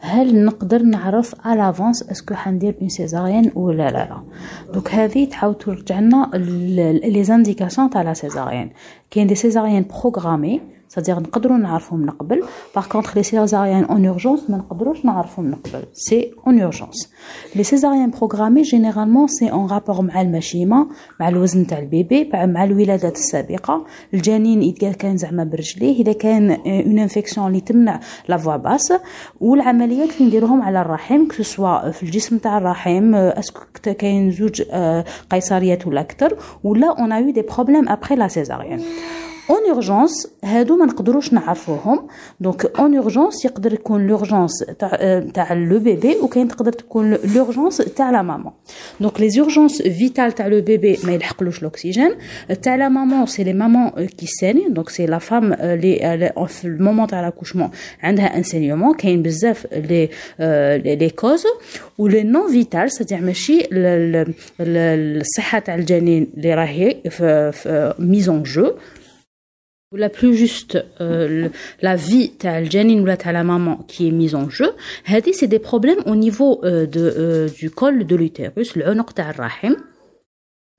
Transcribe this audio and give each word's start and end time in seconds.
هل 0.00 0.44
نقدر 0.44 0.82
نعرف 0.82 1.34
l'avance 1.34 2.10
est-ce 2.10 2.26
que 2.26 2.34
حندير 2.34 2.76
une 2.80 2.88
césarienne 2.88 3.50
ولا 3.54 3.76
لا؟ 3.76 3.90
لا 3.90 4.22
donc 4.74 4.90
هذه 4.90 5.24
تعاود 5.24 5.54
ترجع 5.54 6.00
لنا 6.00 6.30
les 6.34 7.24
indications 7.24 7.90
تاع 7.90 8.02
la 8.02 8.14
césarienne 8.14 8.70
كاين 9.10 9.26
des 9.26 9.34
césariennes 9.34 9.84
programmées 10.00 10.60
c'est-à-dire 10.90 11.18
نقدروا 11.18 11.56
نعرفهم 11.56 12.00
من 12.00 12.10
قبل. 12.10 12.42
Par 12.74 12.88
contre 12.88 13.10
les 13.16 13.22
césariennes 13.22 13.86
en 13.88 14.02
urgence 14.02 14.50
ما 14.50 14.56
نقدروش 14.56 15.04
نعرفهم 15.04 15.44
من 15.44 15.54
قبل. 15.54 15.82
C'est 15.94 16.30
en 16.46 16.52
urgence. 16.52 17.08
Les 17.54 17.64
césariennes 17.64 18.10
programmées 18.10 18.64
généralement 18.64 19.26
c'est 19.28 19.50
en 19.50 19.66
rapport 19.66 20.00
مع 20.00 20.20
المشيمة 20.20 20.86
مع 21.20 21.28
الوزن 21.28 21.66
تاع 21.66 21.78
ال 21.78 21.88
bébé 21.88 22.30
مع 22.34 22.64
الولادات 22.64 23.16
السابقة. 23.16 23.84
الجنين 24.14 24.60
إذا 24.60 24.92
كان 24.92 25.16
زعما 25.16 25.44
برجليه 25.44 26.02
إذا 26.02 26.12
كان 26.12 26.50
une 26.50 26.98
infection 26.98 27.46
اللي 27.46 27.60
تمنع 27.60 28.00
la 28.28 28.36
voie 28.36 28.56
basse 28.56 28.92
والعمليات 29.40 30.08
اللي 30.16 30.28
نديروهم 30.28 30.62
على 30.62 30.80
الرحم 30.80 31.28
que 31.36 31.42
ce 31.42 31.58
soit 31.58 31.90
في 31.90 32.02
الجسم 32.02 32.38
تاع 32.38 32.58
الرحم 32.58 33.14
est-ce 33.14 33.45
que 33.45 33.60
كاين 33.82 34.30
زوج 34.30 34.62
قيصريات 35.30 35.86
ولا 35.86 36.00
أكثر. 36.00 36.36
ولا 36.64 36.98
on 36.98 37.12
a 37.12 37.20
des 37.20 37.42
problèmes 37.42 37.88
après 37.88 38.16
la 38.16 38.28
césarienne 38.28 38.80
en 39.50 39.70
urgence 39.70 40.28
هادو 40.44 40.76
ما 40.76 40.86
نقدروش 40.86 41.32
نعرفوهم. 41.32 42.06
donc 42.40 42.78
en 42.78 42.96
urgence 42.96 43.44
يقدر 43.44 43.72
يكون 43.72 44.06
l'urgence 44.06 44.64
تاع 44.78 45.20
تاع 45.34 45.52
le 45.52 45.78
bébé 45.78 46.16
وكاين 46.22 46.48
تقدر 46.48 46.72
تكون 46.72 47.18
l'urgence 47.34 47.76
تاع 47.76 48.10
la 48.10 48.22
maman 48.22 48.52
donc 49.00 49.20
les 49.20 49.40
urgences 49.40 49.82
vitales 49.82 50.32
تاع 50.32 50.46
le 50.46 50.60
bébé 50.60 50.98
ما 51.04 51.12
يلحقلوش 51.12 51.62
الاكسجين 51.62 52.10
تاع 52.62 52.76
la 52.76 52.88
maman 52.88 53.26
c'est 53.26 53.44
les 53.44 53.52
mamans 53.52 53.90
qui 54.06 54.26
saignent 54.26 54.68
donc 54.68 54.88
c'est 54.88 55.06
la 55.06 55.18
femme 55.18 55.54
اللي 55.54 56.32
في 56.48 56.64
ال 56.64 56.70
moment 56.70 57.06
تاع 57.06 57.20
l'accouchement 57.20 57.70
عندها 58.02 58.36
un 58.36 58.46
saignement 58.46 58.94
كاين 58.94 59.22
بزاف 59.22 59.66
les 59.72 60.08
les 60.96 61.10
causes 61.10 61.42
و 61.98 62.06
les 62.06 62.22
non 62.22 62.52
vitales 62.52 62.92
c'est-à-dire 62.92 63.20
ماشي 63.20 63.68
الصحة 64.60 65.58
تاع 65.58 65.74
الجنين 65.74 66.26
اللي 66.36 66.54
راهي 66.54 66.96
في 67.10 67.94
mise 67.98 68.27
en 68.27 68.42
jeu 68.42 68.72
La 69.96 70.08
plus 70.08 70.36
juste, 70.36 70.78
euh, 71.00 71.48
la 71.82 71.96
vie 71.96 72.30
de 72.40 72.70
الجنين 72.70 73.00
ou 73.00 73.04
de 73.06 73.32
la 73.32 73.42
maman 73.42 73.78
qui 73.88 74.06
est 74.06 74.12
mise 74.12 74.36
en 74.36 74.48
jeu, 74.48 74.70
c'est 75.32 75.48
des 75.48 75.58
problèmes 75.58 75.98
au 76.06 76.14
niveau 76.14 76.60
euh, 76.62 76.86
de, 76.86 77.12
euh, 77.18 77.48
du 77.48 77.70
col 77.70 78.06
de 78.06 78.14
l'utérus, 78.14 78.76
الرحم. 78.76 79.74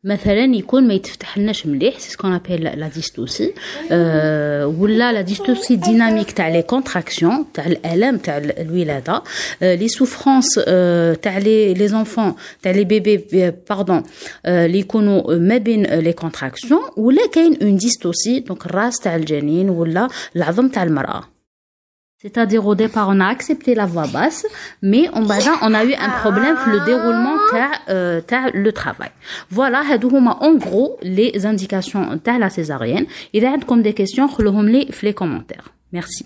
مثلا 0.03 0.55
يكون 0.55 0.87
ما 0.87 0.93
يتفتحلناش 0.93 1.65
مليح 1.67 1.99
c'est 1.99 2.11
ce 2.11 2.18
qu'on 2.18 2.33
appelle 2.33 2.63
la 2.63 2.87
dystocie 2.87 3.53
أه 3.91 4.67
ولا 4.67 5.13
la 5.13 5.21
dystocie 5.21 5.75
dynamique 5.75 6.31
تاع 6.31 6.49
les 6.49 6.61
contractions 6.61 7.45
تاع 7.53 7.65
الالام 7.65 8.17
تاع 8.17 8.37
الولادة. 8.37 9.23
أه 9.61 9.75
les 9.75 9.87
souffrances 9.87 10.59
أه 10.67 11.13
تاع 11.13 11.37
les 11.37 11.73
les 11.73 11.87
enfants 11.87 12.35
تاع 12.61 12.71
les 12.71 12.83
bébés 12.83 13.53
pardon 13.69 14.03
اللي 14.45 14.79
يكونوا 14.79 15.35
ما 15.35 15.57
بين 15.57 15.83
les 15.83 16.13
contractions 16.13 16.81
ولا 16.97 17.27
كاين 17.33 17.57
une 17.61 17.77
dystocie 17.77 18.39
donc 18.39 18.65
الراس 18.65 18.99
تاع 18.99 19.15
الجنين 19.15 19.69
ولا 19.69 20.07
العظم 20.35 20.67
تاع 20.67 20.83
المرأة. 20.83 21.30
C'est-à-dire 22.21 22.67
au 22.67 22.75
départ 22.75 23.07
on 23.09 23.19
a 23.19 23.25
accepté 23.25 23.73
la 23.73 23.87
voie 23.87 24.05
basse, 24.05 24.45
mais 24.83 25.09
on, 25.13 25.25
on 25.61 25.73
a 25.73 25.83
eu 25.85 25.93
un 25.93 26.09
problème 26.21 26.55
le 26.69 26.85
déroulement 26.85 27.37
euh, 27.89 28.21
le 28.53 28.71
travail. 28.71 29.09
Voilà, 29.49 29.81
en 30.43 30.53
gros 30.53 30.97
les 31.01 31.45
indications 31.47 32.15
de 32.15 32.39
la 32.39 32.49
césarienne. 32.51 33.05
Il 33.33 33.41
y 33.41 33.45
a 33.45 33.51
des 33.81 33.93
questions, 33.93 34.27
les 35.01 35.13
commentaires. 35.13 35.69
Merci. 35.91 36.25